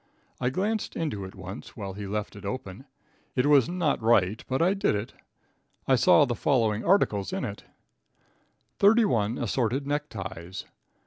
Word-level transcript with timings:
I 0.39 0.49
glanced 0.49 0.95
into 0.95 1.25
it 1.25 1.35
once 1.35 1.77
while 1.77 1.93
he 1.93 2.07
left 2.07 2.35
it 2.35 2.43
open. 2.43 2.85
It 3.35 3.45
was 3.45 3.69
not 3.69 4.01
right, 4.01 4.43
but 4.47 4.59
I 4.59 4.73
did 4.73 4.95
it. 4.95 5.13
I 5.87 5.95
saw 5.95 6.25
the 6.25 6.33
following 6.33 6.83
articles 6.83 7.31
in 7.31 7.45
it: 7.45 7.65
31 8.79 9.37
Assorted 9.37 9.85
Neckties. 9.85 10.65